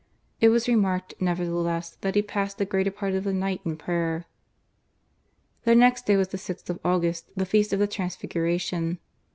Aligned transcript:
It 0.39 0.49
was 0.49 0.67
remarked, 0.67 1.13
nevertheless, 1.19 1.95
that 2.01 2.15
he 2.15 2.23
passed 2.23 2.57
the 2.57 2.65
greater 2.65 2.89
part 2.89 3.13
of 3.13 3.23
the 3.23 3.31
night 3.33 3.61
in 3.63 3.77
pmjer. 3.77 4.25
The 5.63 5.75
next 5.75 6.07
day 6.07 6.17
was 6.17 6.29
the 6.29 6.39
6th 6.39 6.71
of 6.71 6.79
August, 6.83 7.29
the 7.35 7.45
feast 7.45 7.71
of 7.71 7.77
the 7.77 7.85
Transliguration. 7.85 8.97